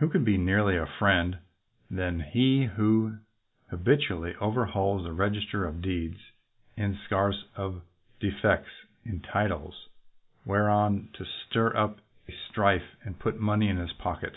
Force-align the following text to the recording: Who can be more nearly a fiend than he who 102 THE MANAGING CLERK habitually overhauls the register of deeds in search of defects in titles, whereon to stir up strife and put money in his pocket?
Who 0.00 0.10
can 0.10 0.22
be 0.22 0.36
more 0.36 0.44
nearly 0.44 0.76
a 0.76 0.84
fiend 0.84 1.38
than 1.90 2.20
he 2.20 2.64
who 2.66 3.04
102 3.04 3.08
THE 3.08 3.10
MANAGING 3.10 3.24
CLERK 3.24 3.70
habitually 3.70 4.34
overhauls 4.34 5.04
the 5.04 5.12
register 5.14 5.64
of 5.64 5.80
deeds 5.80 6.18
in 6.76 6.98
search 7.08 7.36
of 7.56 7.80
defects 8.20 8.68
in 9.06 9.20
titles, 9.20 9.88
whereon 10.44 11.08
to 11.14 11.24
stir 11.24 11.74
up 11.74 12.00
strife 12.50 12.96
and 13.02 13.18
put 13.18 13.40
money 13.40 13.70
in 13.70 13.78
his 13.78 13.94
pocket? 13.94 14.36